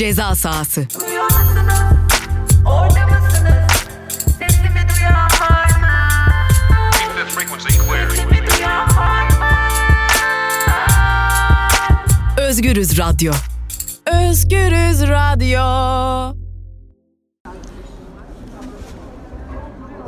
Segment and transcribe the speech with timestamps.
[0.00, 0.86] Ceza sahası.
[12.36, 13.32] Özgürüz Radyo.
[14.06, 16.39] Özgürüz Radyo.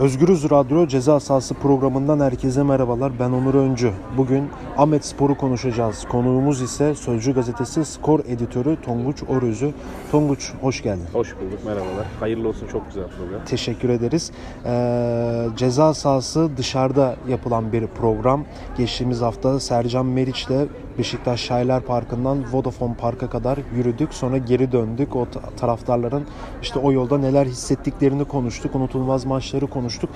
[0.02, 3.12] Özgürüz Radyo Ceza Sahası programından herkese merhabalar.
[3.20, 3.93] Ben Onur Öncü.
[4.16, 4.48] Bugün
[4.79, 6.04] Ahmet Spor'u konuşacağız.
[6.08, 9.72] Konuğumuz ise Sözcü Gazetesi Skor Editörü Tonguç Orözü.
[10.10, 11.04] Tonguç hoş geldin.
[11.12, 12.07] Hoş bulduk, merhabalar.
[12.20, 13.44] Hayırlı olsun, çok güzel program.
[13.44, 14.30] Teşekkür ederiz.
[14.64, 18.44] Ee, ceza sahası dışarıda yapılan bir program.
[18.79, 24.14] Geçtiğimiz hafta Sercan Meriç'le Beşiktaş Şairler Parkı'ndan Vodafone Park'a kadar yürüdük.
[24.14, 25.16] Sonra geri döndük.
[25.16, 26.24] O ta- taraftarların
[26.62, 28.74] işte o yolda neler hissettiklerini konuştuk.
[28.74, 30.10] Unutulmaz maçları konuştuk.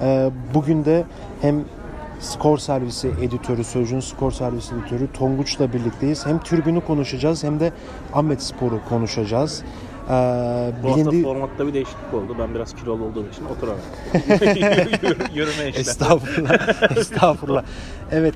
[0.00, 1.04] Ee, bugün de
[1.40, 1.64] hem
[2.20, 6.26] skor servisi editörü, Sözcü'nün skor servisi editörü Tonguç'la birlikteyiz.
[6.26, 7.72] Hem tribünü konuşacağız hem de
[8.14, 9.62] Ahmet Spor'u konuşacağız.
[9.62, 12.36] Ee, Bu hafta bilindiği- formatta bir değişiklik oldu.
[12.38, 13.80] Ben biraz kilolu olduğum için oturarak.
[15.34, 15.80] Yürüme işlem.
[15.80, 16.96] Estağfurullah.
[16.96, 17.62] Estağfurullah.
[18.12, 18.34] Evet.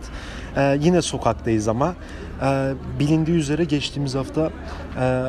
[0.57, 1.95] E, yine sokaktayız ama
[2.43, 4.51] e, bilindiği üzere geçtiğimiz hafta
[5.01, 5.27] e,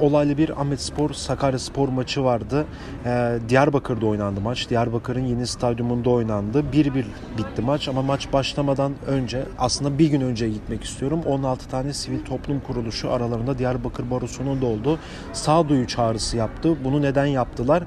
[0.00, 2.66] olaylı bir Ahmet Spor Sakarya Spor maçı vardı.
[3.04, 4.70] E, Diyarbakır'da oynandı maç.
[4.70, 6.64] Diyarbakır'ın yeni stadyumunda oynandı.
[6.72, 7.04] 1-1
[7.38, 11.20] bitti maç ama maç başlamadan önce aslında bir gün önce gitmek istiyorum.
[11.26, 14.98] 16 tane sivil toplum kuruluşu aralarında Diyarbakır Barosu'nun da olduğu
[15.32, 16.84] sağduyu çağrısı yaptı.
[16.84, 17.82] Bunu neden yaptılar?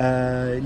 [0.00, 0.04] E,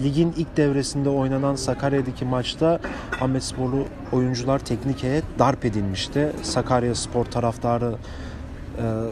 [0.04, 2.80] ligin ilk devresinde oynanan Sakarya'daki maçta
[3.20, 6.32] Ahmet Sporlu oyuncular teknik heyet darp edilmişti.
[6.42, 7.94] Sakarya Spor taraftarı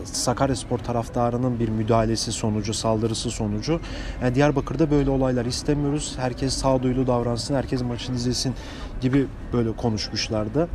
[0.04, 3.80] Sakaryaspor taraftarının bir müdahalesi sonucu, saldırısı sonucu.
[4.22, 6.14] Yani Diyarbakır'da böyle olaylar istemiyoruz.
[6.18, 8.54] Herkes sağduyulu davransın, herkes maçını izlesin
[9.00, 10.68] gibi böyle konuşmuşlardı.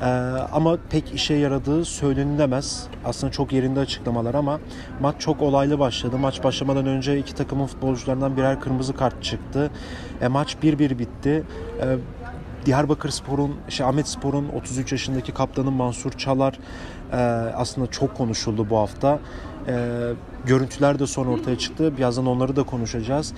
[0.00, 0.04] E,
[0.52, 2.86] ama pek işe yaradığı söylenilemez.
[3.04, 4.60] Aslında çok yerinde açıklamalar ama
[5.00, 6.18] maç çok olaylı başladı.
[6.18, 9.70] Maç başlamadan önce iki takımın futbolcularından birer kırmızı kart çıktı.
[10.20, 11.44] E, maç 1-1 bitti.
[11.80, 11.96] E,
[12.66, 16.58] Diyarbakır Spor'un, şey Ahmet Spor'un 33 yaşındaki kaptanı Mansur Çalar
[17.12, 17.16] e,
[17.56, 19.18] aslında çok konuşuldu bu hafta.
[19.68, 19.74] E,
[20.46, 21.96] görüntüler de son ortaya çıktı.
[21.96, 23.34] Birazdan onları da konuşacağız.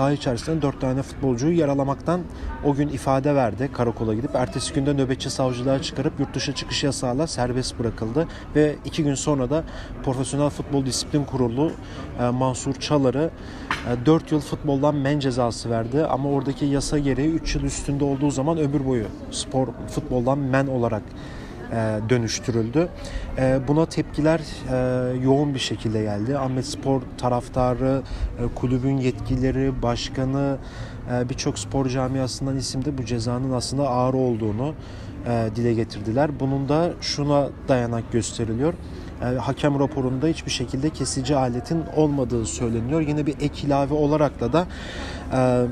[0.00, 2.20] E, içerisinde 4 tane futbolcuyu yaralamaktan
[2.64, 4.34] o gün ifade verdi karakola gidip.
[4.34, 8.28] Ertesi günde nöbetçi savcılığa çıkarıp yurt dışı çıkış yasağıyla serbest bırakıldı.
[8.56, 9.64] Ve iki gün sonra da
[10.04, 11.72] Profesyonel Futbol Disiplin Kurulu
[12.20, 13.30] e, Mansur Çalar'ı
[14.06, 16.04] 4 yıl futboldan men cezası verdi.
[16.04, 21.02] Ama oradaki yasa gereği 3 yıl üstünde olduğu zaman ömür boyu spor futboldan men olarak
[21.02, 21.43] e,
[22.08, 22.88] dönüştürüldü.
[23.38, 26.38] E, buna tepkiler e, yoğun bir şekilde geldi.
[26.38, 28.02] Ahmet Spor taraftarı,
[28.38, 30.58] e, kulübün yetkilileri, başkanı,
[31.12, 34.74] e, birçok spor camiasından isimde bu cezanın aslında ağır olduğunu
[35.26, 36.40] e, dile getirdiler.
[36.40, 38.74] Bunun da şuna dayanak gösteriliyor.
[39.22, 43.00] E, hakem raporunda hiçbir şekilde kesici aletin olmadığı söyleniyor.
[43.00, 44.66] Yine bir ek ilave olarak da da
[45.32, 45.66] e,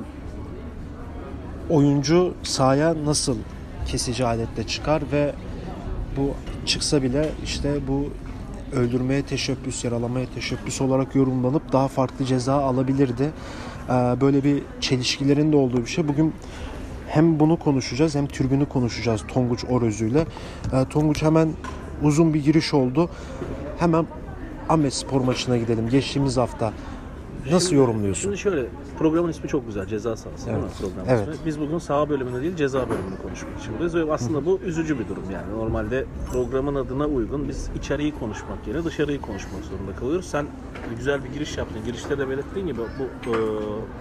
[1.70, 3.36] oyuncu sahaya nasıl
[3.86, 5.34] kesici aletle çıkar ve
[6.16, 6.30] bu
[6.66, 8.08] çıksa bile işte bu
[8.76, 13.30] öldürmeye teşebbüs, yaralamaya teşebbüs olarak yorumlanıp daha farklı ceza alabilirdi.
[13.88, 16.08] Ee, Böyle bir çelişkilerin de olduğu bir şey.
[16.08, 16.34] Bugün
[17.08, 20.26] hem bunu konuşacağız hem türbünü konuşacağız Tonguç Orözü'yle.
[20.72, 21.48] Ee, Tonguç hemen
[22.02, 23.10] uzun bir giriş oldu.
[23.78, 24.06] Hemen
[24.68, 25.88] Ahmet Spor maçına gidelim.
[25.88, 26.72] Geçtiğimiz hafta
[27.50, 28.22] nasıl yorumluyorsun?
[28.22, 28.66] Şimdi şöyle,
[28.98, 29.86] programın ismi çok güzel.
[29.86, 30.74] Ceza sahası değil mi Evet.
[30.80, 31.34] program Evet.
[31.34, 31.46] ismi?
[31.46, 33.94] Biz bugün saha bölümünde değil, ceza bölümünü konuşmak için buradayız.
[33.94, 35.52] Ve aslında bu üzücü bir durum yani.
[35.56, 40.26] Normalde programın adına uygun biz içeriği konuşmak yerine dışarıyı konuşmak zorunda kalıyoruz.
[40.26, 40.46] Sen
[40.98, 41.84] güzel bir giriş yaptın.
[41.86, 43.34] Girişte de belirttiğin gibi bu e,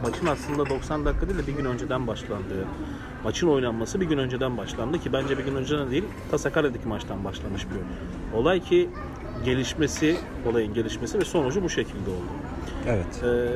[0.06, 2.66] maçın aslında 90 dakika değil de bir gün önceden başlandığı,
[3.24, 7.26] maçın oynanması bir gün önceden başlandı ki bence bir gün önceden değil, ta Sakarya'daki maçtan
[7.26, 8.90] başlamış bir olay ki
[9.46, 10.18] gelişmesi,
[10.52, 12.32] olayın gelişmesi ve sonucu bu şekilde oldu.
[12.88, 13.24] Evet.
[13.24, 13.50] Ee,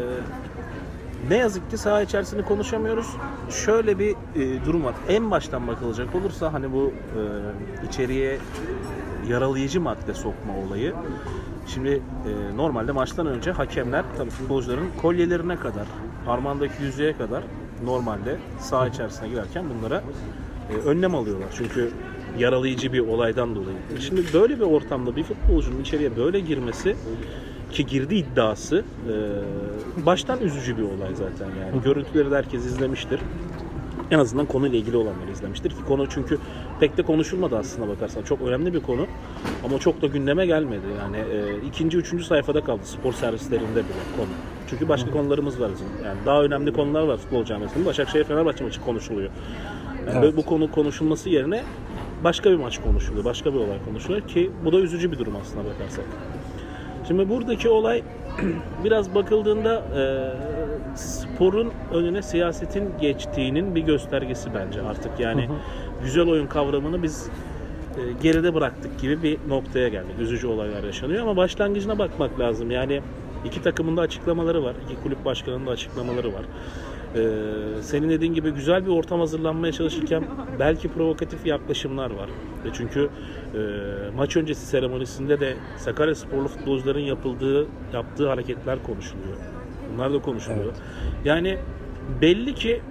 [1.29, 3.07] ne yazık ki saha içerisinde konuşamıyoruz.
[3.50, 4.96] Şöyle bir e, durum var.
[5.09, 7.22] En baştan bakılacak olursa hani bu e,
[7.87, 8.37] içeriye
[9.28, 10.93] yaralayıcı madde sokma olayı.
[11.67, 15.87] Şimdi e, normalde maçtan önce hakemler tabii futbolcuların kolyelerine kadar,
[16.26, 17.43] parmağındaki yüzüğe kadar
[17.84, 20.03] normalde saha içerisine girerken bunlara
[20.70, 21.47] e, önlem alıyorlar.
[21.58, 21.91] Çünkü
[22.40, 23.78] yaralayıcı bir olaydan dolayı.
[23.99, 26.96] Şimdi böyle bir ortamda bir futbolcunun içeriye böyle girmesi
[27.72, 31.84] ki girdi iddiası e, baştan üzücü bir olay zaten yani.
[31.84, 33.20] Görüntüleri de herkes izlemiştir.
[34.11, 36.37] En azından konuyla ilgili olanları izlemiştir ki konu çünkü
[36.79, 38.22] pek de konuşulmadı aslında bakarsan.
[38.22, 39.08] Çok önemli bir konu
[39.66, 40.85] ama çok da gündeme gelmedi.
[40.99, 44.28] Yani e, ikinci, üçüncü sayfada kaldı spor servislerinde bile konu.
[44.70, 45.87] Çünkü başka konularımız var bizim.
[46.05, 47.85] Yani daha önemli konular var futbol camiasında.
[47.85, 49.29] Başakşehir Fenerbahçe maçı konuşuluyor.
[50.08, 50.37] Yani Evet.
[50.37, 51.64] bu konu konuşulması yerine
[52.25, 53.25] başka bir maç konuşuluyor.
[53.25, 56.05] Başka bir olay konuşuluyor ki bu da üzücü bir durum aslında bakarsak.
[57.07, 58.03] Şimdi buradaki olay
[58.83, 60.03] biraz bakıldığında e,
[60.97, 65.19] sporun önüne siyasetin geçtiğinin bir göstergesi bence artık.
[65.19, 65.49] Yani
[66.03, 67.29] güzel oyun kavramını biz
[67.97, 70.16] e, geride bıraktık gibi bir noktaya geldik.
[70.19, 72.72] Üzücü olaylar yaşanıyor ama başlangıcına bakmak lazım.
[72.72, 73.01] Yani
[73.45, 74.75] iki takımın da açıklamaları var.
[74.85, 76.43] iki kulüp başkanının da açıklamaları var.
[77.16, 80.23] Ee, senin dediğin gibi güzel bir ortam hazırlanmaya çalışırken
[80.59, 82.29] belki provokatif yaklaşımlar var.
[82.66, 83.09] E çünkü
[83.53, 83.59] e,
[84.16, 89.38] maç öncesi seremonisinde de Sakarya sporlu futbolcuların yapıldığı yaptığı hareketler konuşuluyor.
[89.94, 90.73] Bunlar da konuşuluyor.
[91.26, 91.58] Yani
[92.22, 92.82] belli ki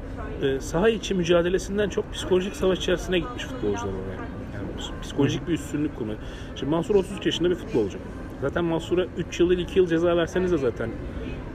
[0.43, 4.25] e, saha içi mücadelesinden çok psikolojik savaş içerisine gitmiş futbolcular oraya.
[4.55, 6.13] Yani psikolojik bir üstünlük kurma.
[6.57, 7.99] Şimdi Mansur 33 yaşında bir futbolcu.
[8.41, 10.91] Zaten Mansur'a 3 yıl değil 2 yıl ceza verseniz de zaten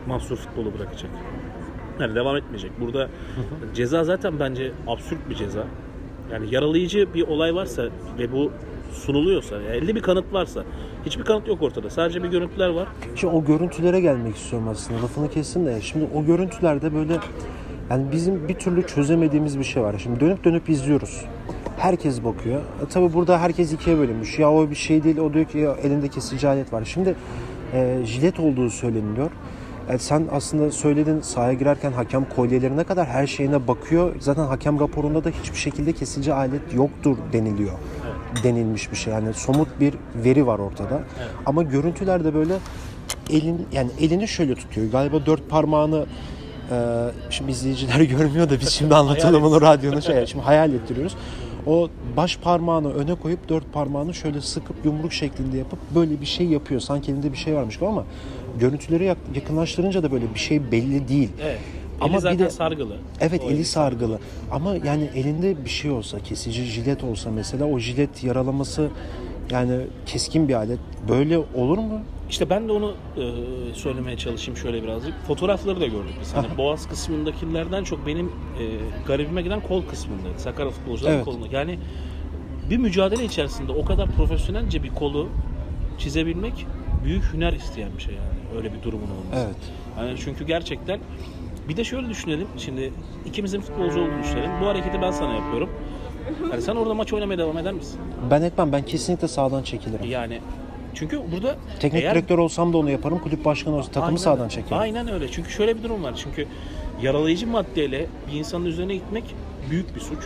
[0.08, 1.12] Mansur futbolu bırakacak.
[2.00, 2.72] Yani devam etmeyecek.
[2.82, 3.10] Burada
[3.76, 5.64] ceza zaten bence absürt bir ceza.
[6.32, 7.84] Yani yaralayıcı bir olay varsa
[8.20, 8.52] ve bu
[8.94, 10.64] sunuluyorsa, yani elde bir kanıt varsa,
[11.06, 11.90] hiçbir kanıt yok ortada.
[11.90, 12.88] Sadece bir görüntüler var.
[13.16, 15.02] Şimdi o görüntülere gelmek istiyorum aslında.
[15.04, 15.82] Lafını kestim de.
[15.82, 17.18] Şimdi o görüntülerde böyle
[17.90, 19.96] yani bizim bir türlü çözemediğimiz bir şey var.
[20.04, 21.26] Şimdi dönüp dönüp izliyoruz.
[21.78, 22.62] Herkes bakıyor.
[22.62, 24.40] E, tabii burada herkes ikiye bölünmüş.
[24.40, 26.86] Ya o bir şey değil, o diyor ki ya elinde kesici alet var.
[26.86, 27.16] Şimdi
[27.74, 29.32] e, jilet olduğu söyleniliyor.
[29.90, 34.16] E, sen aslında söyledin sahaya girerken hakem kolyelerine kadar her şeyine bakıyor.
[34.20, 37.74] Zaten hakem raporunda da hiçbir şekilde kesici alet yoktur deniliyor.
[38.44, 39.14] Denilmiş bir şey.
[39.14, 41.00] Yani somut bir veri var ortada.
[41.46, 42.54] Ama görüntülerde böyle
[43.30, 44.92] elin yani elini şöyle tutuyor.
[44.92, 46.06] Galiba dört parmağını
[46.72, 46.76] e,
[47.30, 51.16] şimdi izleyiciler görmüyor da biz şimdi anlatalım onu radyonun şey şimdi hayal ettiriyoruz.
[51.68, 56.48] O baş parmağını öne koyup dört parmağını şöyle sıkıp yumruk şeklinde yapıp böyle bir şey
[56.48, 56.82] yapıyor.
[56.82, 58.06] Sanki elinde bir şey varmış gibi ama
[58.60, 61.30] görüntüleri yak- yakınlaştırınca da böyle bir şey belli değil.
[61.44, 61.60] Evet.
[61.98, 62.98] Eli Ama bir zaten de- sargılı.
[63.22, 64.20] Evet O eli sargılı
[64.52, 68.90] ama yani elinde bir şey olsa kesici jilet olsa mesela o jilet yaralaması
[69.52, 70.80] yani keskin bir alet
[71.10, 72.02] böyle olur mu?
[72.30, 73.24] İşte ben de onu e,
[73.74, 75.14] söylemeye çalışayım şöyle birazcık.
[75.28, 76.34] Fotoğrafları da gördük biz.
[76.36, 78.64] Hani boğaz kısmındakilerden çok benim e,
[79.08, 80.40] garibime giden kol kısmındaydı.
[80.40, 81.26] Sakarya futbolcuların Evet.
[81.26, 81.48] kolunda.
[81.52, 81.80] Yani
[82.70, 85.28] bir mücadele içerisinde o kadar profesyonelce bir kolu
[85.98, 86.66] çizebilmek
[87.04, 88.58] büyük hüner isteyen bir şey yani.
[88.58, 89.46] Öyle bir durumun olması.
[89.46, 89.56] Evet.
[90.00, 91.00] Yani çünkü gerçekten
[91.70, 92.48] bir de şöyle düşünelim.
[92.58, 92.94] Şimdi
[93.26, 94.52] ikimizin futbolcu olduğunu düşünelim.
[94.62, 95.70] Bu hareketi ben sana yapıyorum.
[96.52, 98.00] Yani sen orada maç oynamaya devam eder misin?
[98.32, 100.06] Ben etmem ben kesinlikle sağdan çekilirim.
[100.10, 100.40] Yani
[100.96, 103.20] çünkü burada Teknik eğer- direktör olsam da onu yaparım.
[103.20, 104.78] Kulüp başkanı olsam takımı Aynen- sağdan çekerim.
[104.78, 105.32] Aynen öyle.
[105.32, 106.14] Çünkü şöyle bir durum var.
[106.24, 106.48] Çünkü
[107.02, 109.24] yaralayıcı maddeyle bir insanın üzerine gitmek
[109.70, 110.20] büyük bir suç.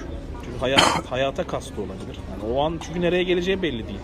[0.46, 2.20] Çünkü hayat, hayata kastı olabilir.
[2.32, 4.00] Yani o an çünkü nereye geleceği belli değil.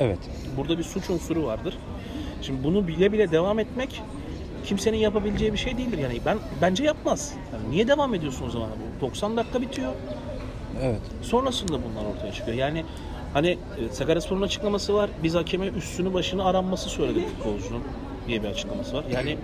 [0.00, 0.18] Evet.
[0.56, 1.74] Burada bir suç unsuru vardır.
[2.42, 4.02] Şimdi bunu bile bile devam etmek
[4.64, 5.98] kimsenin yapabileceği bir şey değildir.
[5.98, 7.34] Yani ben bence yapmaz.
[7.52, 8.68] Yani niye devam ediyorsun o zaman?
[9.00, 9.92] Bu 90 dakika bitiyor.
[10.82, 11.00] Evet.
[11.22, 12.56] Sonrasında bunlar ortaya çıkıyor.
[12.56, 12.84] Yani
[13.32, 15.10] hani e, Sakaryaspor'un açıklaması var.
[15.22, 17.82] Biz hakeme üstünü başını aranması söyledik futbolcunun
[18.28, 19.04] diye bir açıklaması var.
[19.12, 19.38] Yani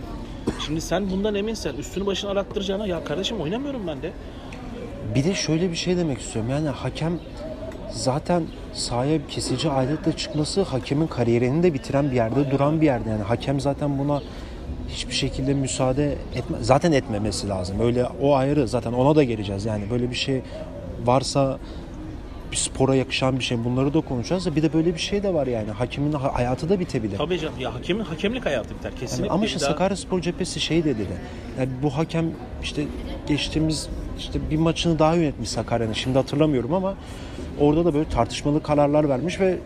[0.66, 4.12] şimdi sen bundan eminsen üstünü başını arattıracağına ya kardeşim oynamıyorum ben de.
[5.14, 6.50] Bir de şöyle bir şey demek istiyorum.
[6.50, 7.18] Yani hakem
[7.90, 8.42] zaten
[8.72, 13.10] sahaya kesici aletle çıkması hakemin kariyerini de bitiren bir yerde, duran bir yerde.
[13.10, 14.22] Yani hakem zaten buna
[14.88, 17.80] hiçbir şekilde müsaade etme zaten etmemesi lazım.
[17.80, 19.64] Öyle o ayrı zaten ona da geleceğiz.
[19.64, 20.42] Yani böyle bir şey
[21.04, 21.58] varsa
[22.52, 25.34] bir spora yakışan bir şey bunları da konuşacağız da bir de böyle bir şey de
[25.34, 27.18] var yani hakemin ha- hayatı da bitebilir.
[27.18, 29.32] Tabii canım ya hakemin hakemlik hayatı biter Yani kesinlikle.
[29.32, 31.14] ama Bir işte daha- Sakaryaspor cephesi şey dedi de.
[31.58, 32.26] Yani bu hakem
[32.62, 32.84] işte
[33.28, 35.92] geçtiğimiz işte bir maçını daha yönetmiş Sakarya'nın.
[35.92, 36.94] Şimdi hatırlamıyorum ama
[37.60, 39.58] orada da böyle tartışmalı kararlar vermiş ve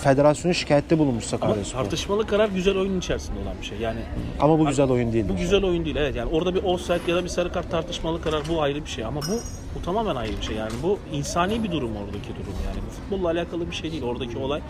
[0.00, 1.78] federasyona şikayette bulunmuş ama Sakaryaspor.
[1.78, 3.78] Ama, tartışmalı karar güzel oyun içerisinde olan bir şey.
[3.78, 4.00] Yani
[4.42, 5.24] bu güzel oyun değil.
[5.28, 8.22] bu güzel oyun değil evet yani orada bir offside ya da bir sarı kart tartışmalı
[8.22, 9.40] karar bu ayrı bir şey ama bu
[9.74, 13.30] bu tamamen ayrı bir şey yani bu insani bir durum oradaki durum yani bu futbolla
[13.30, 14.60] alakalı bir şey değil oradaki olay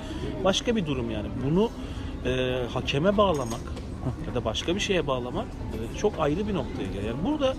[0.45, 1.71] başka bir durum yani bunu
[2.27, 3.61] e, hakeme bağlamak
[4.29, 7.05] ya da başka bir şeye bağlamak e, çok ayrı bir noktaya geliyor.
[7.05, 7.55] Yani burada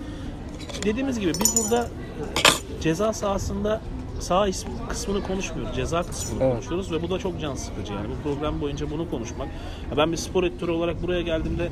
[0.84, 3.80] dediğimiz gibi biz burada e, ceza sahasında
[4.20, 4.46] sağ
[4.88, 5.76] kısmını konuşmuyoruz.
[5.76, 6.52] Ceza kısmını Evet.
[6.52, 7.92] konuşuyoruz ve bu da çok can sıkıcı.
[7.92, 9.48] Yani bu program boyunca bunu konuşmak.
[9.90, 11.68] Ya ben bir spor editörü olarak buraya geldiğimde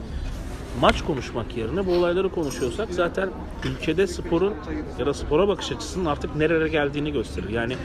[0.81, 3.29] maç konuşmak yerine bu olayları konuşuyorsak zaten
[3.65, 4.55] ülkede sporun
[4.99, 7.49] ya da spora bakış açısının artık nerelere geldiğini gösterir.
[7.49, 7.77] Yani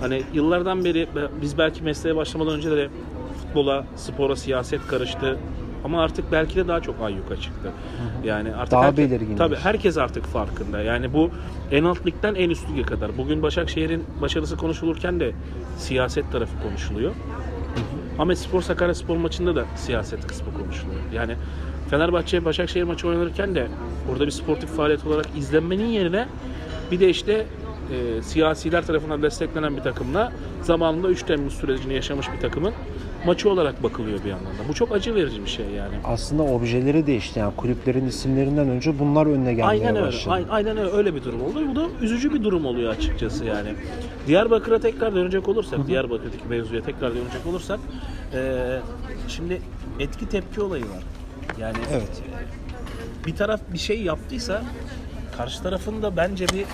[0.00, 1.08] hani yıllardan beri
[1.42, 2.88] biz belki mesleğe başlamadan önce de
[3.42, 5.38] futbola, spora, siyaset karıştı.
[5.84, 7.70] Ama artık belki de daha çok ayyuka çıktı.
[8.24, 9.36] Yani artık Daha herkes, belirgin.
[9.36, 10.80] Tabii herkes artık farkında.
[10.82, 11.30] Yani bu
[11.70, 13.18] en alt ligden en üst lige kadar.
[13.18, 15.32] Bugün Başakşehir'in başarısı konuşulurken de
[15.78, 17.12] siyaset tarafı konuşuluyor.
[18.18, 21.00] Ahmet Spor Sakarya Spor maçında da siyaset kısmı konuşuluyor.
[21.14, 21.36] Yani
[21.92, 23.68] Fenerbahçe Başakşehir maçı oynanırken de
[24.12, 26.26] orada bir sportif faaliyet olarak izlenmenin yerine
[26.90, 27.46] bir de işte
[27.92, 30.32] e, siyasiler tarafından desteklenen bir takımla
[30.62, 32.72] zamanında 3 Temmuz sürecini yaşamış bir takımın
[33.26, 34.68] maçı olarak bakılıyor bir yandan da.
[34.68, 35.94] Bu çok acı verici bir şey yani.
[36.04, 40.06] Aslında objeleri değişti yani kulüplerin isimlerinden önce bunlar önüne gelmeye Aynen öyle.
[40.06, 40.34] başladı.
[40.34, 40.90] Aynen, aynen öyle.
[40.90, 41.60] öyle bir durum oldu.
[41.70, 43.68] Bu da üzücü bir durum oluyor açıkçası yani.
[44.26, 47.80] Diyarbakır'a tekrar dönecek olursak, Diyarbakır'daki mevzuya tekrar dönecek olursak,
[48.34, 48.80] eee,
[49.28, 49.62] şimdi
[50.00, 51.02] etki tepki olayı var.
[51.62, 52.22] Yani Evet.
[53.26, 54.62] bir taraf bir şey yaptıysa
[55.36, 56.64] karşı tarafın da bence bir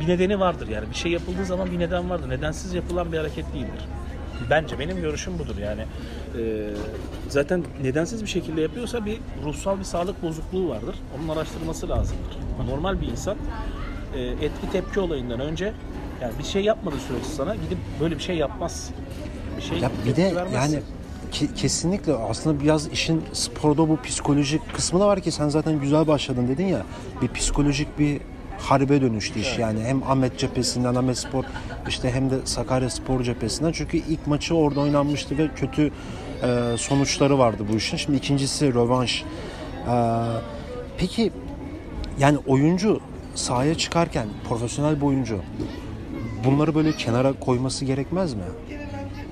[0.00, 0.90] bir nedeni vardır yani.
[0.90, 2.28] Bir şey yapıldığı zaman bir neden vardır.
[2.28, 3.84] Nedensiz yapılan bir hareket değildir.
[4.50, 5.84] Bence benim görüşüm budur yani.
[6.38, 6.70] Ee,
[7.28, 10.96] zaten nedensiz bir şekilde yapıyorsa bir ruhsal bir sağlık bozukluğu vardır.
[11.18, 12.36] Onun araştırılması lazımdır.
[12.70, 13.36] Normal bir insan
[14.14, 15.72] e, etki tepki olayından önce
[16.22, 18.90] yani bir şey yapmadığı sürece sana gidip böyle bir şey yapmaz.
[19.56, 20.54] Bir şey Ya bir de vermez.
[20.54, 20.82] yani
[21.30, 26.06] ki- kesinlikle aslında biraz işin sporda bu psikolojik kısmı da var ki sen zaten güzel
[26.06, 26.82] başladın dedin ya
[27.22, 28.20] bir psikolojik bir
[28.58, 31.44] harbe dönüştü iş yani hem Ahmet cephesinden Ahmet Spor
[31.88, 35.90] işte hem de Sakarya Spor cephesinden çünkü ilk maçı orada oynanmıştı ve kötü
[36.42, 37.96] e, sonuçları vardı bu işin.
[37.96, 39.24] Şimdi ikincisi rövanş.
[39.88, 39.94] E,
[40.98, 41.32] peki
[42.18, 43.00] yani oyuncu
[43.34, 45.38] sahaya çıkarken profesyonel bir oyuncu
[46.44, 48.42] bunları böyle kenara koyması gerekmez mi?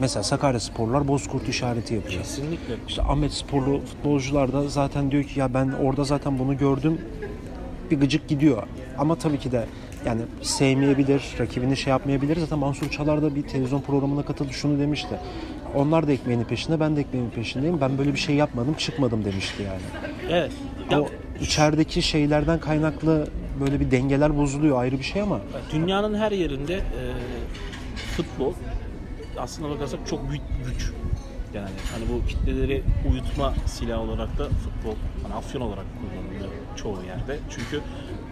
[0.01, 2.23] Mesela Sakarya Sporlar bozkurt işareti yapıyor.
[2.23, 7.01] kesinlikle İşte Ahmet Sporlu futbolcular da zaten diyor ki ya ben orada zaten bunu gördüm
[7.91, 8.63] bir gıcık gidiyor.
[8.99, 9.67] Ama tabii ki de
[10.07, 12.37] yani sevmeyebilir, rakibini şey yapmayabilir.
[12.37, 15.19] Zaten Mansur Çalar da bir televizyon programına katıldı şunu demişti.
[15.75, 17.81] Onlar da ekmeğinin peşinde, ben de ekmeğimin peşindeyim.
[17.81, 19.81] Ben böyle bir şey yapmadım, çıkmadım demişti yani.
[20.31, 20.53] evet.
[20.91, 21.09] Ya, O
[21.41, 23.29] içerideki şeylerden kaynaklı
[23.61, 25.41] böyle bir dengeler bozuluyor ayrı bir şey ama
[25.73, 27.03] Dünyanın her yerinde e,
[28.17, 28.53] futbol
[29.41, 30.93] aslına bakarsak çok büyük güç.
[31.55, 37.39] Yani hani bu kitleleri uyutma silahı olarak da futbol hani afyon olarak kullanılıyor çoğu yerde.
[37.51, 37.81] Çünkü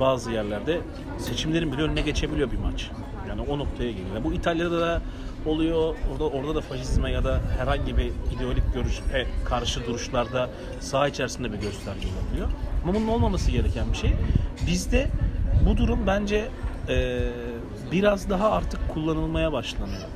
[0.01, 0.81] bazı yerlerde
[1.19, 2.91] seçimlerin bile önüne geçebiliyor bir maç.
[3.29, 4.25] Yani o noktaya geliyor.
[4.25, 5.03] Bu İtalya'da da
[5.47, 5.95] oluyor.
[6.13, 11.59] Orada orada da faşizme ya da herhangi bir ideolojik görüşe karşı duruşlarda saha içerisinde bir
[11.59, 12.49] gösterge olabiliyor.
[12.85, 14.13] Ama bunun olmaması gereken bir şey.
[14.67, 15.09] Bizde
[15.69, 16.49] bu durum bence
[16.89, 17.29] e,
[17.93, 20.09] biraz daha artık kullanılmaya başlanıyor.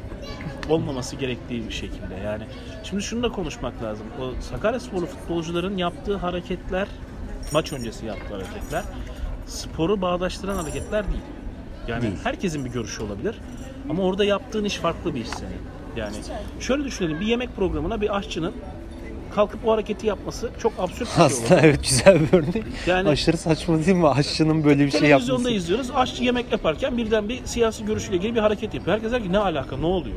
[0.70, 2.42] Olmaması gerektiği bir şekilde yani.
[2.84, 4.06] Şimdi şunu da konuşmak lazım.
[4.20, 6.88] O Sakaryasporlu futbolcuların yaptığı hareketler,
[7.52, 8.84] maç öncesi yaptığı hareketler,
[9.46, 11.22] sporu bağdaştıran hareketler değil.
[11.88, 12.14] Yani Değil.
[12.24, 13.34] herkesin bir görüşü olabilir.
[13.90, 15.56] Ama orada yaptığın iş farklı bir iş senin.
[15.96, 16.16] Yani
[16.60, 18.52] şöyle düşünelim bir yemek programına bir aşçının
[19.34, 21.32] kalkıp o hareketi yapması çok absürt bir şey olur.
[21.32, 22.64] aslında evet güzel bir örnek.
[22.86, 24.08] Yani- Aşırı saçma değil mi?
[24.08, 25.50] Aşçının böyle bir şey Televizyonda yapması.
[25.50, 25.90] izliyoruz.
[25.94, 28.96] Aşçı yemek yaparken birden bir siyasi görüşüyle ilgili bir hareket yapıyor.
[28.96, 30.16] Herkes der ki ne alaka ne oluyor?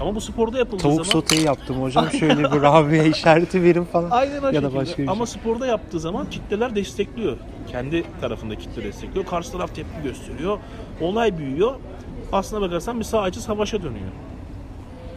[0.00, 2.10] Ama bu sporda yapıldığı Tavuk zaman soteyi yaptım hocam.
[2.10, 4.10] Şöyle bir Rabia işareti verin falan.
[4.10, 5.40] Aynen o ya da başka bir Ama şey.
[5.40, 7.36] sporda yaptığı zaman kitleler destekliyor.
[7.70, 9.26] Kendi tarafında kitle destekliyor.
[9.26, 10.58] Karşı taraf tepki gösteriyor.
[11.00, 11.74] Olay büyüyor.
[12.32, 14.10] Aslına bakarsan bir sağcı savaşa dönüyor.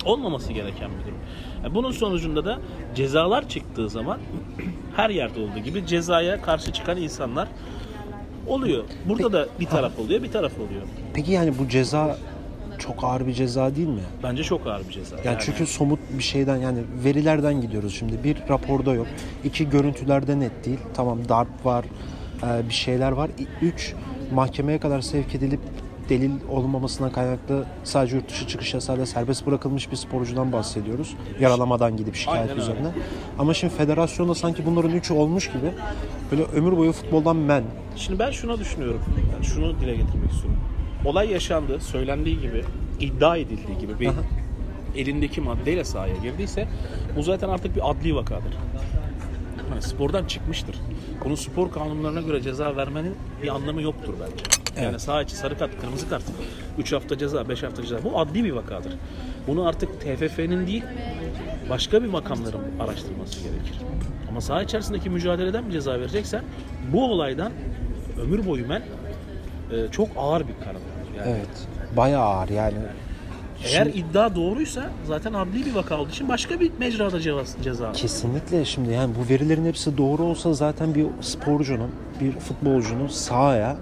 [0.06, 1.18] Olmaması gereken bir durum.
[1.64, 2.60] Yani bunun sonucunda da
[2.96, 4.18] cezalar çıktığı zaman
[4.96, 7.48] her yerde olduğu gibi cezaya karşı çıkan insanlar
[8.48, 8.84] oluyor.
[9.06, 10.82] Burada da bir taraf oluyor, bir taraf oluyor.
[11.14, 12.18] Peki yani bu ceza
[12.80, 14.02] çok ağır bir ceza değil mi?
[14.24, 15.16] Bence çok ağır bir ceza.
[15.24, 18.24] Yani çünkü somut bir şeyden yani verilerden gidiyoruz şimdi.
[18.24, 19.08] Bir raporda yok.
[19.44, 20.80] iki görüntülerde net değil.
[20.94, 21.86] Tamam darp var,
[22.44, 23.30] e, bir şeyler var.
[23.62, 23.94] Üç
[24.34, 25.60] mahkemeye kadar sevk edilip
[26.10, 31.16] delil olmamasına kaynaklı sadece yurt dışı çıkış yasayla serbest bırakılmış bir sporcudan bahsediyoruz.
[31.40, 32.62] Yaralamadan gidip şikayet Aynen öyle.
[32.62, 32.88] üzerine.
[33.40, 35.72] Ama şimdi federasyonda sanki bunların üçü olmuş gibi
[36.32, 37.64] böyle ömür boyu futboldan men.
[37.96, 39.02] Şimdi ben şuna düşünüyorum.
[39.34, 40.60] Yani şunu dile getirmek istiyorum.
[41.06, 42.64] Olay yaşandı, söylendiği gibi,
[43.00, 44.10] iddia edildiği gibi bir
[44.96, 46.68] elindeki maddeyle sahaya girdiyse
[47.16, 48.54] bu zaten artık bir adli vakadır.
[49.72, 50.76] Yani spordan çıkmıştır.
[51.26, 54.44] Bunun spor kanunlarına göre ceza vermenin bir anlamı yoktur bence.
[54.78, 55.02] Yani Evet.
[55.02, 56.24] saha içi sarı kart, kırmızı kart,
[56.78, 58.04] 3 hafta ceza, 5 hafta ceza.
[58.04, 58.94] Bu adli bir vakadır.
[59.48, 60.84] Bunu artık TFF'nin değil,
[61.70, 63.74] başka bir makamların araştırması gerekir.
[64.30, 66.44] Ama saha içerisindeki mücadeleden bir ceza vereceksen
[66.94, 67.52] bu olaydan
[68.22, 68.84] ömür boyu men
[69.72, 70.82] e, çok ağır bir karar.
[71.18, 71.68] Yani Evet.
[71.98, 72.78] Bayağı ağır yani.
[73.66, 77.20] eğer Şimdi- iddia doğruysa zaten adli bir vaka olduğu için başka bir mecrada
[77.64, 77.92] ceza.
[77.92, 83.78] Kesinlikle şimdi yani bu verilerin hepsi doğru olsa zaten bir sporcunun, bir futbolcunun sahaya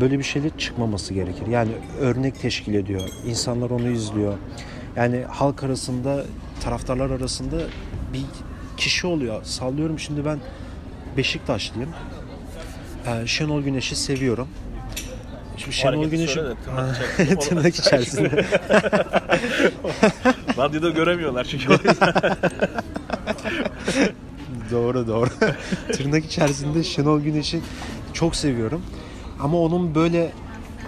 [0.00, 1.46] böyle bir şeyle çıkmaması gerekir.
[1.46, 1.70] Yani
[2.00, 3.00] örnek teşkil ediyor.
[3.26, 4.34] İnsanlar onu izliyor.
[4.96, 6.24] Yani halk arasında,
[6.64, 7.56] taraftarlar arasında
[8.12, 8.24] bir
[8.76, 9.44] kişi oluyor.
[9.44, 10.38] Sallıyorum şimdi ben
[11.16, 11.90] Beşiktaşlıyım.
[13.06, 14.48] Ee, Şenol Güneş'i seviyorum.
[15.58, 17.38] Şimdi Şenol hareketi Güneş'i söyle de tırnak içerisinde.
[17.48, 18.44] tırnak içerisinde.
[20.58, 21.68] Radyoda göremiyorlar çünkü.
[21.68, 22.14] o yüzden.
[24.70, 25.28] Doğru doğru.
[25.92, 27.60] Tırnak içerisinde Şenol Güneş'i
[28.12, 28.82] çok seviyorum.
[29.40, 30.32] Ama onun böyle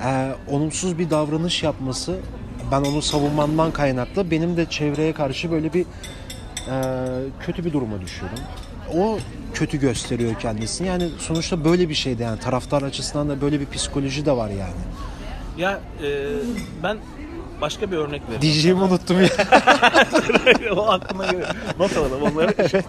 [0.05, 2.17] e, olumsuz bir davranış yapması
[2.73, 6.77] ben onu savunmamdan kaynaklı benim de çevreye karşı böyle bir e,
[7.41, 8.39] kötü bir duruma düşüyorum.
[8.97, 9.19] O
[9.55, 10.89] kötü gösteriyor kendisini.
[10.89, 14.81] Yani sonuçta böyle bir şeyde yani taraftar açısından da böyle bir psikoloji de var yani.
[15.59, 16.29] Ya e,
[16.83, 16.99] ben
[17.61, 18.43] başka bir örnek vereyim.
[18.43, 19.29] Diyeceğimi unuttum ya.
[20.77, 21.49] o aklıma geliyor.
[21.79, 22.55] Not alalım onları.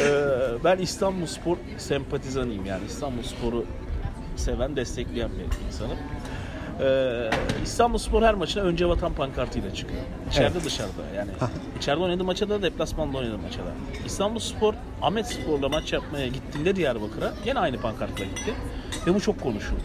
[0.00, 3.64] Ee, ben İstanbul Spor sempatizanıyım yani İstanbul Spor'u
[4.36, 5.98] seven, destekleyen bir insanım.
[6.80, 7.30] Ee,
[7.64, 10.00] İstanbul Spor her maçına önce vatan pankartıyla çıkıyor.
[10.30, 11.30] İçeride dışarıda yani.
[11.78, 13.72] İçeride oynadığı maça da deplasmanda oynadığı maça da.
[14.06, 18.54] İstanbul Spor Ahmet Spor'la maç yapmaya gittiğinde Diyarbakır'a yine aynı pankartla gitti.
[19.06, 19.82] Ve bu çok konuşuldu.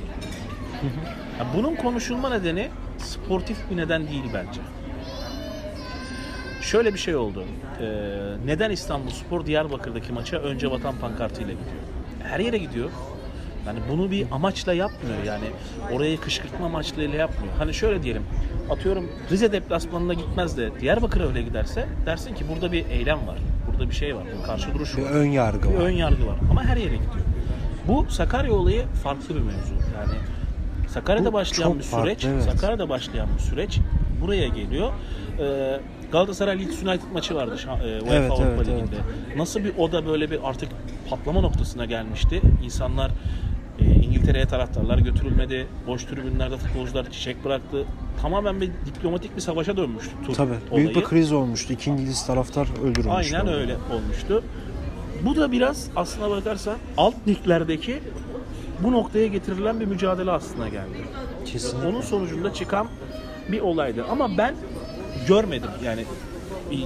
[1.39, 4.62] Ya bunun konuşulma nedeni sportif bir neden değil bence.
[6.62, 7.43] Şöyle bir şey oldu.
[7.81, 7.85] Ee,
[8.45, 11.83] neden İstanbul Spor Diyarbakır'daki maça önce vatan pankartıyla gidiyor?
[12.23, 12.89] Her yere gidiyor.
[13.67, 15.46] Yani bunu bir amaçla yapmıyor yani.
[15.91, 17.53] Oraya kışkırtma amaçlarıyla yapmıyor.
[17.58, 18.24] Hani şöyle diyelim.
[18.70, 23.38] Atıyorum Rize deplasmanına gitmez de Diyarbakır'a öyle giderse dersin ki burada bir eylem var.
[23.72, 24.24] Burada bir şey var.
[24.39, 25.10] Bir karşı duruş Bir var.
[25.12, 25.82] ön yargı Bir var.
[25.82, 26.36] ön yargı var.
[26.51, 27.25] Ama her yere gidiyor.
[27.88, 29.74] Bu Sakarya olayı farklı bir mevzu.
[29.74, 30.17] Yani
[30.89, 32.43] Sakarya'da Bu başlayan bir farklı, süreç, evet.
[32.43, 33.79] Sakarya'da başlayan bir süreç
[34.22, 34.91] buraya geliyor.
[35.39, 35.79] Ee,
[36.12, 38.96] Galatasaray Leeds United maçı vardı e, UEFA Evet, Avrupa evet, Ligi'nde.
[39.38, 40.70] Nasıl bir o da böyle bir artık
[41.10, 42.41] patlama noktasına gelmişti.
[42.63, 43.12] İnsanlar
[44.23, 45.67] İngiltere'ye taraftarlar götürülmedi.
[45.87, 47.85] Boş tribünlerde futbolcular çiçek bıraktı.
[48.21, 50.53] Tamamen bir diplomatik bir savaşa dönmüştü tur Tabii.
[50.71, 50.85] olayı.
[50.85, 51.73] Büyük bir kriz olmuştu.
[51.73, 53.37] İki İngiliz taraftar öldürülmüştü.
[53.37, 54.43] Aynen öyle olmuştu.
[55.21, 57.99] Bu da biraz aslına bakarsan alt liglerdeki
[58.83, 60.97] bu noktaya getirilen bir mücadele aslına geldi.
[61.45, 61.87] Kesinlikle.
[61.87, 62.87] Onun sonucunda çıkan
[63.51, 64.05] bir olaydı.
[64.09, 64.55] Ama ben
[65.27, 66.05] görmedim yani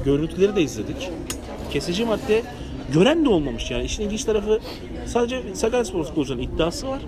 [0.05, 1.11] görüntüleri de izledik.
[1.71, 2.43] Kesici madde
[2.93, 3.83] gören de olmamış yani.
[3.83, 4.59] İşin ilginç tarafı
[5.07, 6.99] sadece Sakaryaspor futbolcuların iddiası var.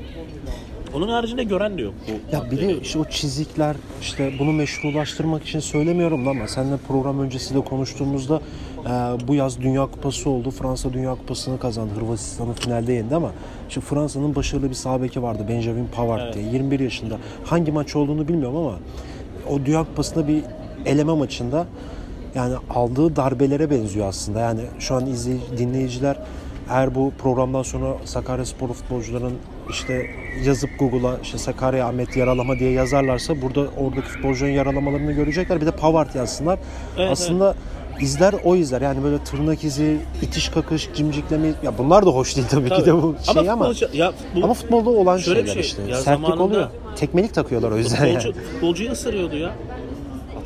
[0.93, 1.93] Onun haricinde gören de yok.
[2.07, 7.19] Bu Ya bir de işte o çizikler işte bunu meşrulaştırmak için söylemiyorum ama seninle program
[7.19, 8.41] öncesi de konuştuğumuzda
[8.85, 8.89] e,
[9.27, 10.51] bu yaz Dünya Kupası oldu.
[10.51, 11.91] Fransa Dünya Kupası'nı kazandı.
[11.95, 13.31] Hırvatistan'ı finalde yendi ama
[13.69, 15.45] şu Fransa'nın başarılı bir sağ beki vardı.
[15.49, 16.33] Benjamin Pavard Evet.
[16.35, 16.45] diye.
[16.45, 17.17] 21 yaşında.
[17.45, 18.73] Hangi maç olduğunu bilmiyorum ama
[19.49, 20.43] o Dünya Kupası'nda bir
[20.85, 21.65] eleme maçında
[22.35, 24.39] yani aldığı darbelere benziyor aslında.
[24.39, 26.17] Yani şu an izleyici, dinleyiciler
[26.69, 29.33] eğer bu programdan sonra Sakarya Spor futbolcuların
[29.69, 30.05] işte
[30.45, 35.61] yazıp Google'a işte Sakarya Ahmet yaralama diye yazarlarsa burada oradaki futbolcuların yaralamalarını görecekler.
[35.61, 36.59] Bir de Pavard yazsınlar.
[36.97, 37.55] Evet, aslında
[38.01, 38.81] izler o izler.
[38.81, 42.93] Yani böyle tırnak izi, itiş kakış, cimcikleme ya bunlar da hoş değil tabii, ki de
[42.93, 45.81] bu şey ama futbolcu- ya futbol- ama futbolda olan Şöyle şeyler şey, işte.
[45.81, 46.67] ya Sertlik zamanında- oluyor.
[46.95, 48.37] Tekmelik takıyorlar o yüzden Futbolcu, yani.
[48.53, 49.51] futbolcuyu ısırıyordu ya.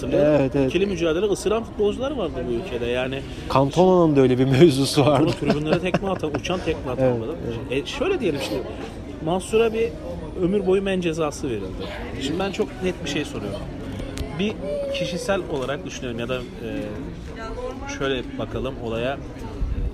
[0.04, 0.42] Hatırlıyorum.
[0.42, 0.70] Evet, evet.
[0.70, 2.86] İkili mücadele ısıran futbolcular vardı bu ülkede.
[2.86, 5.24] Yani Kantona'nın da öyle bir mevzusu vardı.
[5.24, 7.36] bunu tribünlere tekme atan, uçan tekme atan Evet, vardı.
[7.72, 8.62] E, şöyle diyelim şimdi.
[9.26, 9.90] Mansur'a bir
[10.42, 11.66] ömür boyu men cezası verildi.
[12.22, 13.60] Şimdi ben çok net bir şey soruyorum.
[14.40, 14.54] Bir
[14.94, 16.70] kişisel olarak düşünelim ya da e,
[17.98, 19.18] şöyle bakalım olaya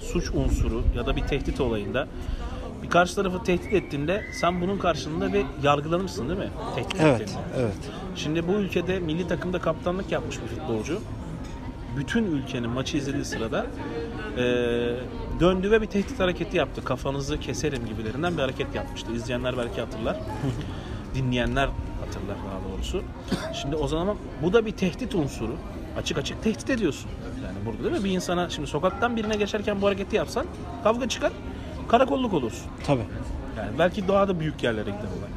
[0.02, 2.08] suç unsuru ya da bir tehdit olayında
[2.84, 6.50] bir karşı tarafı tehdit ettiğinde sen bunun karşılığında bir yargılanırsın değil mi?
[6.76, 7.42] Tehdit Evet, ettiğinde.
[7.58, 7.74] evet.
[8.16, 11.00] Şimdi bu ülkede milli takımda kaptanlık yapmış bir futbolcu
[11.98, 13.66] bütün ülkenin maçı izlediği sırada
[14.38, 14.96] eee,
[15.40, 16.84] döndü ve bir tehdit hareketi yaptı.
[16.84, 19.12] Kafanızı keserim gibilerinden bir hareket yapmıştı.
[19.12, 20.18] İzleyenler belki hatırlar.
[21.16, 21.70] Dinleyenler
[22.06, 23.04] hatırlar daha doğrusu.
[23.62, 25.56] Şimdi o zaman bu da bir tehdit unsuru.
[25.98, 27.12] Açık açık tehdit ediyorsun.
[27.46, 28.10] Yani burada değil mi?
[28.10, 30.46] Bir insana şimdi sokaktan birine geçerken bu hareketi yapsan
[30.84, 31.32] kavga çıkar,
[31.90, 32.66] karakolluk olursun.
[32.88, 33.04] Tabii.
[33.58, 35.30] Yani belki daha da büyük yerlere gider olay.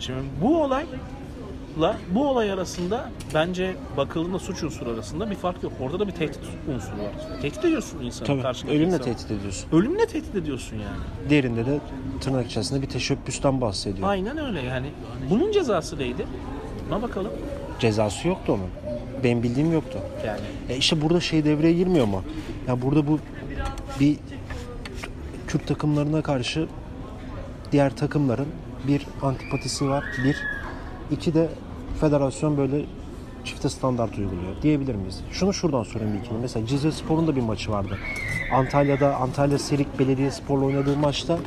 [0.00, 5.72] Şimdi bu olayla bu olay arasında bence bakıldığında suç unsuru arasında bir fark yok.
[5.80, 6.40] Orada da bir tehdit
[6.74, 7.40] unsuru var.
[7.42, 8.26] Tehdit ediyorsun insanı.
[8.26, 8.42] Tabii.
[8.42, 9.04] karşındaki Ölümle insanı.
[9.14, 9.68] tehdit ediyorsun.
[9.72, 11.28] Ölümle tehdit ediyorsun yani.
[11.30, 11.78] Diğerinde de
[12.20, 14.08] tırnak içerisinde bir teşebbüsten bahsediyor.
[14.08, 14.86] Aynen öyle yani.
[15.30, 16.26] Bunun cezası neydi?
[16.88, 17.32] Buna bakalım.
[17.80, 18.68] Cezası yoktu onun.
[19.24, 19.98] Benim bildiğim yoktu.
[20.26, 22.22] Yani E işte burada şey devreye girmiyor mu?
[22.68, 23.18] Ya burada bu
[24.00, 24.16] bir
[25.50, 26.66] Kürt takımlarına karşı
[27.72, 28.48] diğer takımların
[28.88, 30.04] bir antipatisi var.
[30.24, 30.36] Bir.
[31.10, 31.48] iki de
[32.00, 32.84] federasyon böyle
[33.44, 35.20] çifte standart uyguluyor diyebilir miyiz?
[35.32, 36.38] Şunu şuradan sorayım bir ikini.
[36.38, 37.98] Mesela Cizre Spor'un da bir maçı vardı.
[38.52, 41.38] Antalya'da Antalya Serik Belediyespor'la oynadığı maçta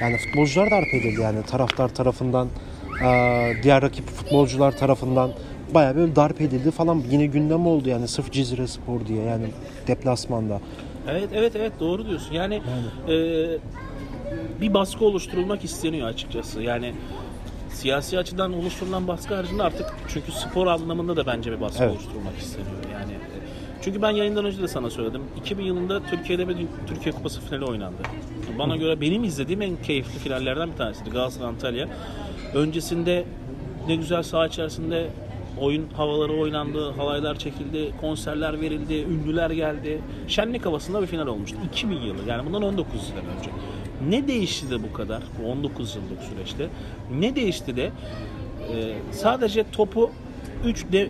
[0.00, 2.48] yani futbolcular darp edildi yani taraftar tarafından
[3.62, 5.30] diğer rakip futbolcular tarafından
[5.74, 9.46] bayağı böyle darp edildi falan yine gündem oldu yani sırf Cizre Spor diye yani
[9.86, 10.60] deplasmanda.
[11.08, 12.32] Evet evet evet doğru diyorsun.
[12.34, 12.62] Yani
[13.08, 13.14] e,
[14.60, 16.62] bir baskı oluşturulmak isteniyor açıkçası.
[16.62, 16.94] Yani
[17.70, 21.92] siyasi açıdan oluşturulan baskı haricinde artık çünkü spor anlamında da bence bir baskı Evet.
[21.92, 22.76] oluşturulmak isteniyor.
[22.92, 23.36] Yani e,
[23.82, 25.22] çünkü ben yayından önce de sana söyledim.
[25.40, 28.02] 2000 yılında Türkiye'de bir Türkiye Kupası finali oynandı.
[28.58, 31.88] Bana göre benim izlediğim en keyifli finallerden bir tanesiydi Galatasaray Antalya.
[32.54, 33.24] Öncesinde
[33.88, 35.06] ne güzel saha içerisinde
[35.60, 40.00] oyun havaları oynandı, halaylar çekildi, konserler verildi, ünlüler geldi.
[40.28, 41.56] Şenlik havasında bir final olmuştu.
[41.72, 43.50] 2000 yılı yani bundan 19 yıl önce.
[44.08, 46.68] Ne değişti de bu kadar bu 19 yıllık süreçte?
[47.20, 50.10] Ne değişti de e, sadece topu
[50.64, 51.08] 3 de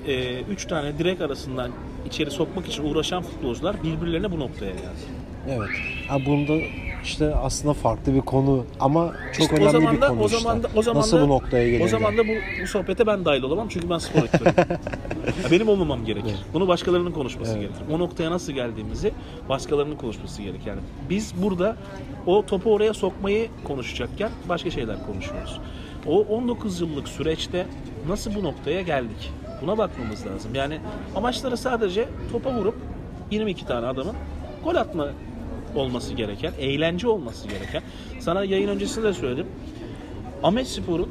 [0.51, 1.71] 3 tane direk arasından
[2.07, 5.05] içeri sokmak için uğraşan futbolcular birbirlerine bu noktaya geldi.
[5.49, 5.69] Evet.
[6.09, 6.53] Ha bunda
[7.05, 10.39] işte aslında farklı bir konu ama çok İşte önemli bir da, konu o işte.
[10.39, 11.85] zaman da, o zaman Nasıl da, bu noktaya gelindi?
[11.85, 12.33] O zaman da bu,
[12.63, 14.55] bu sohbete ben dahil olamam çünkü ben spor editörüyüm.
[15.51, 16.35] Benim olmamam gerekir.
[16.55, 17.61] Bunu başkalarının konuşması Evet.
[17.61, 17.95] gerekir.
[17.95, 19.13] O noktaya nasıl geldiğimizi
[19.49, 20.67] başkalarının konuşması gerekir.
[20.67, 21.77] Yani biz burada
[22.27, 25.61] o topu oraya sokmayı konuşacakken başka şeyler konuşuyoruz.
[26.07, 27.67] O 19 yıllık süreçte
[28.09, 29.33] nasıl bu noktaya geldik?
[29.63, 30.55] Buna bakmamız lazım.
[30.55, 30.79] Yani
[31.17, 32.75] amaçları sadece topa vurup
[33.31, 34.15] 22 tane adamın
[34.65, 35.09] gol atma
[35.77, 37.83] olması gereken, eğlence olması gereken.
[38.21, 39.47] Sana yayın öncesinde de söyledim.
[40.43, 41.09] Ahmet Spor'un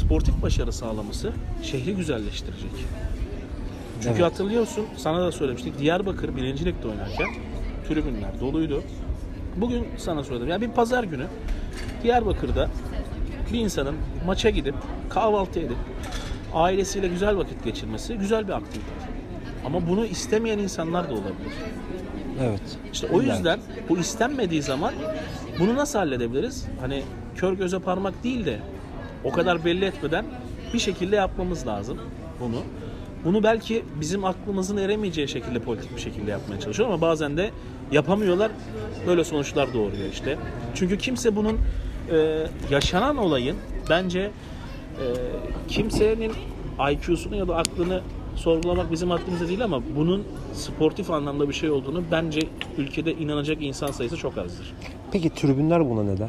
[0.00, 2.70] sportif başarı sağlaması şehri güzelleştirecek.
[4.02, 4.32] Çünkü Evet.
[4.32, 5.78] hatırlıyorsun, sana da söylemiştik.
[5.78, 6.42] Diyarbakır 1.
[6.42, 7.28] Lig'de oynarken
[7.88, 8.82] tribünler doluydu.
[9.56, 10.48] Bugün sana söyledim.
[10.48, 11.26] Yani bir pazar günü
[12.02, 12.68] Diyarbakır'da
[13.52, 13.94] bir insanın
[14.26, 14.74] maça gidip
[15.10, 15.76] kahvaltı edip
[16.54, 18.92] ailesiyle güzel vakit geçirmesi güzel bir aktivite.
[19.66, 21.52] Ama bunu istemeyen insanlar da olabilir.
[22.40, 22.78] Evet.
[22.92, 24.94] İşte o yüzden bu istenmediği zaman
[25.58, 26.66] bunu nasıl halledebiliriz?
[26.80, 27.02] Hani
[27.36, 28.58] kör göze parmak değil de
[29.24, 30.24] o kadar belli etmeden
[30.74, 31.98] bir şekilde yapmamız lazım
[32.40, 32.62] bunu.
[33.24, 37.50] Bunu belki bizim aklımızın eremeyeceği şekilde politik bir şekilde yapmaya çalışıyor ama bazen de
[37.92, 38.50] yapamıyorlar.
[39.06, 40.38] Böyle sonuçlar doğuruyor işte.
[40.74, 41.58] Çünkü kimse bunun
[42.12, 43.56] e, yaşanan olayın
[43.90, 45.06] bence e,
[45.68, 46.32] kimsenin
[46.92, 48.00] IQ'sunu ya da aklını
[48.36, 52.40] sorgulamak bizim haddimizde değil ama bunun sportif anlamda bir şey olduğunu bence
[52.78, 54.74] ülkede inanacak insan sayısı çok azdır.
[55.12, 56.28] Peki tribünler buna ne der?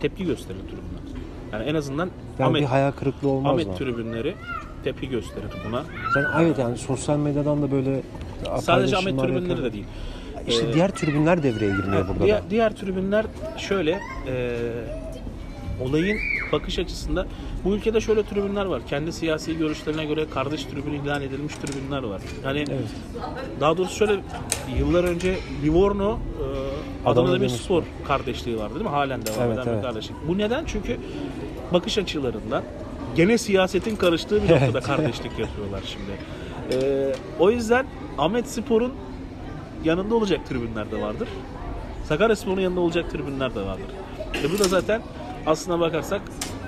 [0.00, 1.18] Tepki gösterir tribünler.
[1.52, 3.74] Yani en azından Yani Ahmet, bir hayal kırıklığı olmaz Ahmet mı?
[3.74, 4.34] tribünleri
[4.84, 5.82] tepki gösterir buna.
[6.16, 8.02] Yani evet yani sosyal medyadan da böyle
[8.60, 9.62] Sadece Ahmet tribünleri yapıyor.
[9.62, 9.84] de değil.
[10.48, 12.50] İşte Ee, diğer tribünler devreye girmiyor burada diğer, da.
[12.50, 14.56] diğer tribünler şöyle e,
[15.84, 16.18] olayın
[16.52, 17.26] bakış açısında
[17.64, 18.82] bu ülkede şöyle tribünler var.
[18.88, 22.22] Kendi siyasi görüşlerine göre kardeş tribün ilan edilmiş tribünler var.
[22.44, 22.80] Yani Evet.
[23.60, 24.20] daha doğrusu şöyle
[24.78, 26.18] yıllar önce Livorno e,
[27.08, 28.90] Adana Adana Demirspor kardeşliği vardı değil mi?
[28.90, 29.82] Halen devam Evet, eden bir evet.
[29.82, 30.16] kardeşlik.
[30.28, 30.64] Bu neden?
[30.66, 30.96] Çünkü
[31.72, 32.62] bakış açılarından
[33.16, 36.12] gene siyasetin karıştığı bir noktada kardeşlik yapıyorlar şimdi.
[36.84, 37.86] E, o yüzden
[38.18, 38.92] Ahmet Spor'un
[39.84, 41.28] yanında olacak tribünler de vardır.
[42.04, 43.86] Sakaryaspor'un yanında olacak tribünler de vardır.
[44.44, 45.02] E bu da zaten
[45.46, 46.22] aslına bakarsak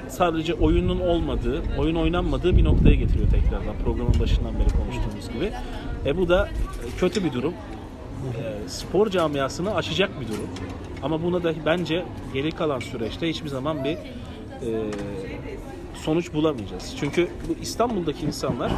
[0.08, 5.52] sadece oyunun olmadığı, oyun oynanmadığı bir noktaya getiriyor tekrardan programın başından beri konuştuğumuz gibi.
[6.06, 7.54] E bu da e, kötü bir durum.
[8.36, 10.48] E, spor camiasını aşacak bir durum.
[11.02, 12.04] Ama buna da bence
[12.34, 13.98] geri kalan süreçte hiçbir zaman bir e,
[15.94, 16.94] sonuç bulamayacağız.
[17.00, 18.72] Çünkü bu İstanbul'daki insanlar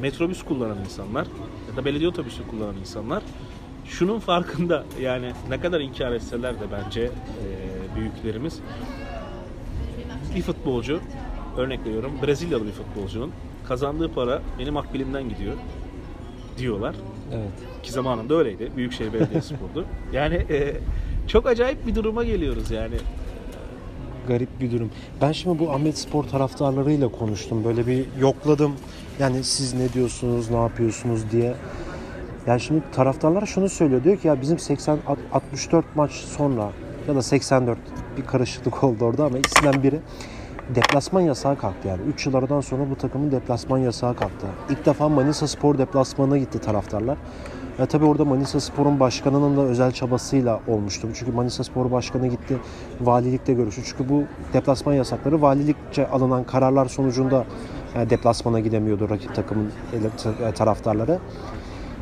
[0.00, 1.26] metrobüs kullanan insanlar
[1.70, 3.22] ya da belediye otobüsü kullanan insanlar
[3.84, 7.10] şunun farkında yani ne kadar inkar etseler de bence e,
[7.96, 8.60] büyüklerimiz
[10.34, 11.00] bir futbolcu
[11.56, 13.30] örnek veriyorum Brezilyalı bir futbolcunun
[13.68, 15.54] kazandığı para benim akbilimden gidiyor
[16.58, 16.94] diyorlar.
[17.32, 17.48] Evet.
[17.82, 18.70] Ki zamanında öyleydi.
[18.76, 19.84] Büyükşehir Belediyespor'du.
[20.12, 20.76] Yani e,
[21.26, 22.94] çok acayip bir duruma geliyoruz yani.
[24.28, 24.90] Garip bir durum.
[25.20, 27.64] Ben şimdi bu Ahmet Spor taraftarlarıyla konuştum.
[27.64, 28.72] Böyle bir yokladım.
[29.18, 31.54] Yani siz ne diyorsunuz, ne yapıyorsunuz diye.
[32.46, 34.04] Yani şimdi taraftarlar şunu söylüyor.
[34.04, 36.70] Diyor ki ya bizim 80 alt- 64 maç sonra
[37.08, 37.78] ya da 84
[38.20, 40.00] bir karışıklık oldu orada ama ikisinden biri
[40.74, 42.00] deplasman yasağı kalktı yani.
[42.14, 44.46] 3 yıl aradan sonra bu takımın deplasman yasağı kalktı.
[44.70, 47.18] İlk defa Manisa Spor deplasmanına gitti taraftarlar.
[47.78, 51.08] Ve tabii orada Manisa Spor'un başkanının da özel çabasıyla olmuştu.
[51.14, 52.58] Çünkü Manisa Spor Başkanı gitti
[53.00, 53.82] valilikte görüştü.
[53.84, 57.44] Çünkü bu deplasman yasakları valilikçe alınan kararlar sonucunda
[57.94, 59.72] e, deplasmana gidemiyordu rakip takımın
[60.48, 61.18] e, taraftarları.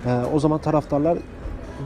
[0.06, 1.18] E, o zaman taraftarlar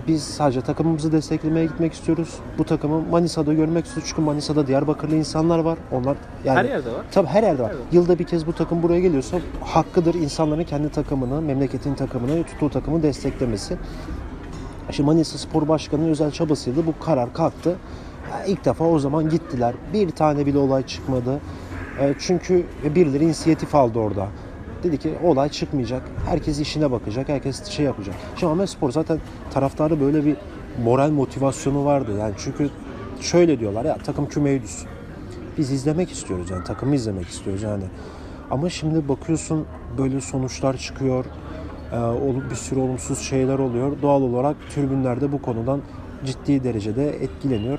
[0.08, 2.38] biz sadece takımımızı desteklemeye gitmek istiyoruz.
[2.58, 4.08] Bu takımı Manisa'da görmek istiyoruz.
[4.10, 5.78] Çünkü Manisa'da Diyarbakırlı insanlar var.
[5.92, 7.04] Onlar yani Her yerde var.
[7.12, 7.70] Tabii her yerde var.
[7.70, 7.82] Yerde.
[7.92, 13.02] Yılda bir kez bu takım buraya geliyorsa hakkıdır insanların kendi takımını, memleketin takımını, tuttuğu takımı
[13.02, 13.76] desteklemesi.
[14.90, 17.76] Şimdi Manisa Spor Başkanı'nın özel çabasıyla bu karar kalktı.
[18.46, 19.74] İlk defa o zaman gittiler.
[19.92, 21.40] Bir tane bile olay çıkmadı.
[22.00, 24.28] E, Çünkü birileri inisiyatif aldı orada.
[24.82, 26.02] Dedi ki olay çıkmayacak.
[26.26, 27.28] Herkes işine bakacak.
[27.28, 28.14] Herkes şey yapacak.
[28.36, 29.18] Şimdi Ahmet Spor zaten
[29.54, 30.36] taraftarı böyle bir
[30.84, 32.10] moral motivasyonu vardı.
[32.18, 32.70] Yani çünkü
[33.20, 34.88] şöyle diyorlar ya takım kümeye düşsün.
[35.58, 37.84] Biz izlemek istiyoruz yani takımı izlemek istiyoruz yani.
[38.50, 39.66] Ama şimdi bakıyorsun
[39.98, 41.24] böyle sonuçlar çıkıyor.
[42.22, 43.92] Olup bir sürü olumsuz şeyler oluyor.
[44.02, 45.80] Doğal olarak tribünlerde bu konudan
[46.26, 47.78] ciddi derecede etkileniyor.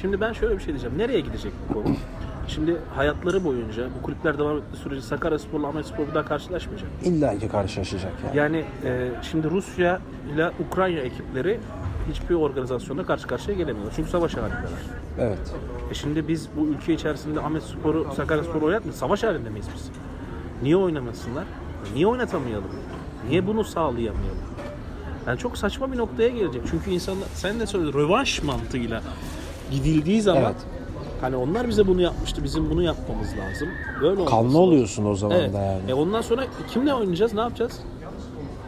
[0.00, 0.98] Şimdi ben şöyle bir şey diyeceğim.
[0.98, 1.94] Nereye gidecek bu konu?
[2.48, 6.88] Şimdi hayatları boyunca bu kulüpler devam ettiği sürece Sakaryaspor'la Ahmetspor bir daha karşılaşmayacak.
[7.04, 8.36] İlla ki karşılaşacak yani.
[8.36, 10.00] Yani e, şimdi Rusya
[10.34, 11.60] ile Ukrayna ekipleri
[12.10, 13.92] hiçbir organizasyonda karşı karşıya gelemiyorlar.
[13.96, 14.62] Çünkü savaş halindeler.
[15.18, 15.54] Evet.
[15.90, 19.00] E şimdi biz bu ülke içerisinde Ahmetspor'u, Sakaryaspor'u oynatmıyoruz.
[19.00, 19.90] Savaş halinde miyiz biz?
[20.62, 21.44] Niye oynamasınlar?
[21.94, 22.70] Niye oynatamayalım?
[23.28, 24.38] Niye bunu sağlayamayalım?
[25.26, 26.62] Yani çok saçma bir noktaya gelecek.
[26.70, 29.02] Çünkü insanlar, sen de söyledin, rövanş mantığıyla
[29.70, 30.56] gidildiği zaman Evet.
[31.20, 33.68] Hani onlar bize bunu yapmıştı, bizim bunu yapmamız lazım.
[34.02, 34.60] Böyle Kanlı lazım.
[34.60, 35.54] oluyorsun o zaman Evet.
[35.54, 35.90] da yani.
[35.90, 37.80] E ondan sonra kimle oynayacağız, ne yapacağız?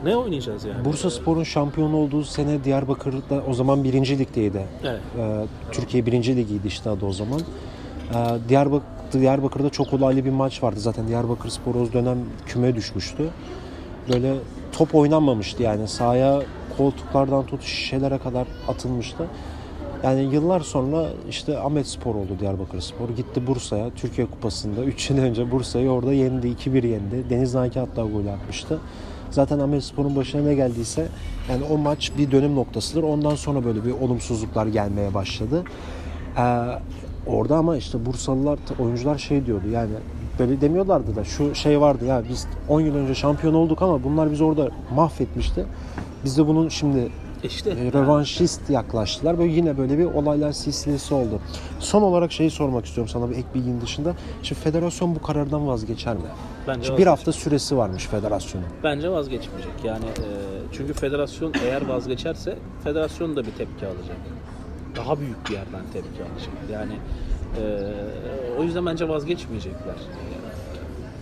[0.04, 0.84] Ne oynayacağız yani?
[0.84, 4.66] Bursa Spor'un şampiyon olduğu sene Diyarbakır'da o zaman birinci ligdeydi.
[4.84, 5.00] Evet.
[5.18, 7.40] Ee, Türkiye birinci ligiydi işte adı o zaman.
[8.14, 8.14] Ee,
[8.48, 10.80] Diyarbakır, Diyarbakır'da çok olaylı bir maç vardı.
[10.80, 13.28] Zaten Diyarbakır Spor o dönem küme düşmüştü.
[14.12, 14.34] Böyle
[14.72, 15.88] top oynanmamıştı yani.
[15.88, 16.42] Sahaya
[16.78, 19.26] koltuklardan tut şişelere kadar atılmıştı.
[20.06, 23.08] Yani yıllar sonra işte Ahmet Spor oldu Diyarbakır Spor.
[23.08, 26.46] Gitti Bursa'ya Türkiye Kupası'nda 3 yıl önce Bursa'yı orada yendi.
[26.46, 27.30] 2-1 yendi.
[27.30, 28.80] Deniz Naki hatta gol atmıştı.
[29.30, 31.08] Zaten Ahmet Spor'un başına ne geldiyse
[31.50, 33.02] yani o maç bir dönüm noktasıdır.
[33.02, 35.64] Ondan sonra böyle bir olumsuzluklar gelmeye başladı.
[36.38, 36.66] Ee,
[37.26, 39.92] orada ama işte Bursalılar, oyuncular şey diyordu yani
[40.38, 44.32] böyle demiyorlardı da şu şey vardı ya biz 10 yıl önce şampiyon olduk ama bunlar
[44.32, 45.66] bizi orada mahvetmişti.
[46.24, 47.08] Biz de bunun şimdi
[47.46, 49.38] İşte e, rövanşist yaklaştılar.
[49.38, 51.40] Böyle yine böyle bir olaylar silsilesi oldu.
[51.80, 54.14] Son olarak şeyi sormak istiyorum sana bir ek bilginin dışında.
[54.42, 56.20] Şimdi federasyon bu karardan vazgeçer mi?
[56.68, 58.66] Bence Şimdi bir hafta süresi varmış federasyonun.
[58.84, 59.84] Bence vazgeçmeyecek.
[59.84, 60.28] Yani e,
[60.72, 64.16] çünkü federasyon eğer vazgeçerse federasyon da bir tepki alacak.
[64.96, 66.54] Daha büyük bir yerden tepki alacak.
[66.72, 66.92] Yani
[67.60, 67.92] e,
[68.58, 69.94] o yüzden bence vazgeçmeyecekler.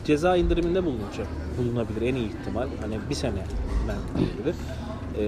[0.04, 1.26] Ceza indiriminde bulunacak.
[1.58, 2.66] Bulunabilir en iyi ihtimal.
[2.80, 3.42] Hani bir sene
[3.88, 4.54] ben diyebilir.
[5.18, 5.22] E,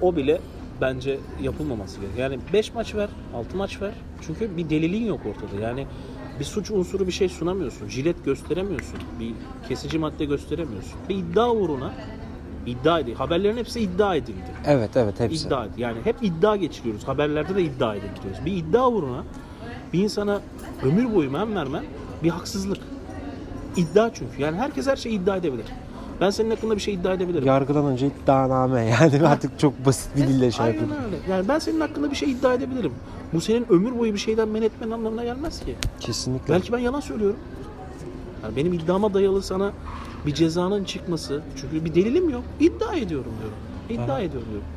[0.00, 0.40] o bile
[0.80, 2.30] bence yapılmaması gerekiyor.
[2.30, 3.92] Yani 5 maç ver, 6 maç ver.
[4.26, 5.62] Çünkü bir delilin yok ortada.
[5.62, 5.86] Yani
[6.40, 7.88] bir suç unsuru bir şey sunamıyorsun.
[7.88, 8.98] Jilet gösteremiyorsun.
[9.20, 9.32] Bir
[9.68, 10.92] kesici madde gösteremiyorsun.
[11.08, 11.92] Bir iddia uğruna
[12.66, 13.14] iddia edildi.
[13.14, 14.50] Haberlerin hepsi iddia edildi.
[14.66, 15.46] Evet evet hepsi.
[15.46, 17.08] İddia yani hep iddia geçiriyoruz.
[17.08, 18.46] Haberlerde de iddia ediliyoruz.
[18.46, 19.24] Bir iddia uğruna
[19.92, 20.40] bir insana
[20.82, 21.84] ömür boyu men vermen
[22.22, 22.78] bir haksızlık.
[23.76, 24.42] İddia çünkü.
[24.42, 25.66] Yani herkes her şeyi iddia edebilir.
[26.20, 27.46] Ben senin hakkında bir şey iddia edebilirim.
[27.46, 31.04] Yargıdan önce iddianame yani artık çok basit bir dille şey Aynen yapıyor.
[31.04, 31.16] öyle.
[31.30, 32.92] Yani ben senin hakkında bir şey iddia edebilirim.
[33.32, 35.74] Bu senin ömür boyu bir şeyden men etmen anlamına gelmez ki.
[36.00, 36.54] Kesinlikle.
[36.54, 37.38] Belki ben yalan söylüyorum.
[38.42, 39.72] Yani benim iddiama dayalı sana
[40.26, 41.42] bir cezanın çıkması.
[41.56, 42.42] Çünkü bir delilim yok.
[42.60, 43.58] İddia ediyorum diyorum.
[44.04, 44.68] İddia ediyorum diyorum.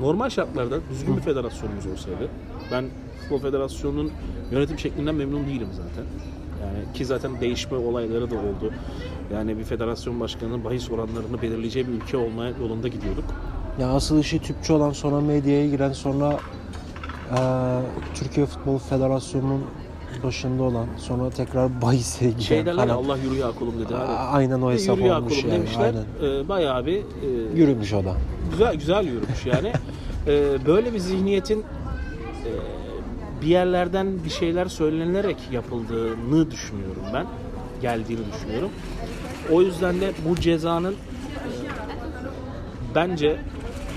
[0.00, 2.28] Normal şartlarda düzgün bir federasyonumuz olsaydı
[2.72, 2.84] ben
[3.20, 4.10] Futbol Federasyonu'nun
[4.50, 6.04] yönetim şeklinden memnun değilim zaten.
[6.62, 8.72] Yani ki zaten değişme olayları da oldu.
[9.34, 13.24] Yani bir federasyon başkanının bahis oranlarını belirleyeceği bir ülke olmaya yolunda gidiyorduk.
[13.80, 16.38] Ya asıl işi tüpçü olan sonra medyaya giren sonra
[17.30, 17.38] eee,
[18.14, 19.64] Türkiye Futbol Federasyonu'nun
[20.24, 23.04] başında olan sonra tekrar bahise giren Şey derler falan.
[23.04, 23.94] Allah yürü ya kulum dedi.
[23.96, 24.12] Abi.
[24.12, 25.52] Aynen o hesap yürü olmuş yani.
[25.54, 25.94] demişler.
[26.22, 26.42] Aynen.
[26.44, 27.02] Ee, bayağı bir e,
[27.56, 28.14] Yürümüş o da.
[28.50, 29.72] güzel güzel yürümüş yani.
[30.26, 32.50] Ee, böyle bir zihniyetin e,
[33.42, 37.26] bir yerlerden bir şeyler söylenerek yapıldığını düşünüyorum ben.
[37.82, 38.70] Geldiğini düşünüyorum.
[39.52, 40.96] O yüzden de bu cezanın e,
[42.94, 43.36] bence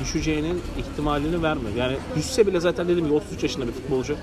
[0.02, 1.76] düşeceğinin ihtimalini vermiyor.
[1.76, 4.16] Yani düşse bile zaten dediğim gibi 33 yaşında bir futbolcu.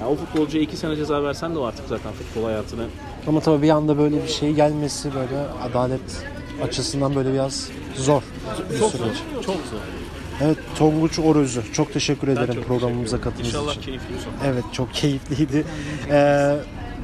[0.00, 2.86] Yani o futbolcuya 2 sene ceza versen de o artık zaten futbol hayatını
[3.26, 6.24] Ama tabii bir anda böyle bir şey gelmesi böyle adalet
[6.62, 8.22] açısından böyle biraz zor
[8.72, 9.06] bir çok zor.
[9.34, 10.03] Çok zor.
[10.42, 13.82] Evet Tonguç Orözü çok teşekkür Ben ederim çok programımıza katıldığınız İnşallah için.
[13.82, 14.40] keyifli bir sohbet.
[14.44, 15.64] Evet çok keyifliydi.
[16.10, 16.56] Ee,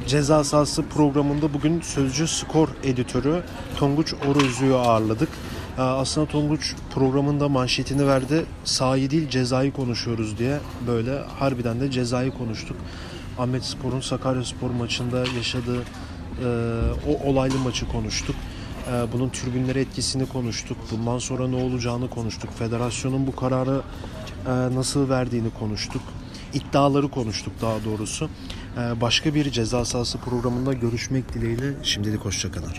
[0.07, 3.43] Ceza sahası programında bugün Sözcü Skor editörü
[3.77, 5.29] Tonguç Orözü'yü ağırladık.
[5.77, 8.45] Ee, aslında Tonguç programında manşetini verdi.
[8.63, 12.77] Sahayı değil cezayı konuşuyoruz diye böyle harbiden de cezayı konuştuk.
[13.39, 16.47] Ahmet Spor'un Sakarya Spor maçında yaşadığı e,
[17.09, 18.35] o olaylı maçı konuştuk.
[18.91, 20.77] E, bunun tribünlere etkisini konuştuk.
[20.91, 22.49] Bundan sonra ne olacağını konuştuk.
[22.59, 23.81] Federasyonun bu kararı
[24.47, 26.01] e, nasıl verdiğini konuştuk.
[26.53, 28.29] İddiaları konuştuk daha doğrusu.
[28.77, 32.71] E, başka bir ceza sahası programında görüşmek dileğiyle şimdilik hoşçakalın.